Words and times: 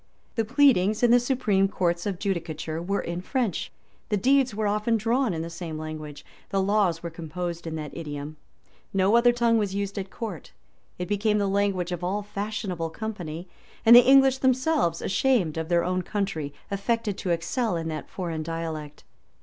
The 0.33 0.43
pleadings 0.43 1.03
in 1.03 1.11
the 1.11 1.19
supreme 1.19 1.67
courts 1.67 2.07
of 2.07 2.17
judicature 2.17 2.81
were 2.81 3.01
in 3.01 3.21
French:[*] 3.21 3.69
the 4.09 4.17
deeds 4.17 4.55
were 4.55 4.65
often 4.65 4.97
drawn 4.97 5.31
in 5.31 5.43
the 5.43 5.49
same 5.51 5.77
language: 5.77 6.25
the 6.49 6.59
laws 6.59 7.03
were 7.03 7.11
composed 7.11 7.67
in 7.67 7.75
that 7.75 7.95
idiom:[] 7.95 8.35
no 8.95 9.15
other 9.15 9.31
tongue 9.31 9.59
was 9.59 9.75
used 9.75 9.99
at 9.99 10.09
court: 10.09 10.53
it 10.97 11.07
became 11.07 11.37
the 11.37 11.45
language 11.47 11.91
of 11.91 12.03
all 12.03 12.23
fashionable 12.23 12.89
company; 12.89 13.47
and 13.85 13.95
the 13.95 13.99
English 14.01 14.39
themselves, 14.39 15.03
ashamed 15.03 15.55
of 15.55 15.69
their 15.69 15.83
own 15.83 16.01
country, 16.01 16.51
affected 16.71 17.15
to 17.19 17.29
excel 17.29 17.75
in 17.75 17.87
that 17.89 18.09
foreign 18.09 18.41
dialect. 18.41 19.03